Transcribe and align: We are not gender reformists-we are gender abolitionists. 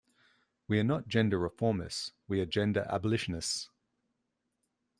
We 0.67 0.79
are 0.79 0.83
not 0.83 1.07
gender 1.07 1.37
reformists-we 1.37 2.41
are 2.41 2.45
gender 2.47 2.87
abolitionists. 2.89 3.69